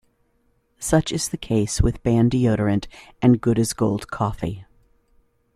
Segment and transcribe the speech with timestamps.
[0.79, 2.87] Such is the case with Ban Deodorant
[3.21, 4.65] and Good as Gold Coffee.